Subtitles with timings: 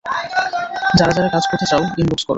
[0.97, 2.29] যারা যারা কাজ করতে চাও, ইনবক্স করো।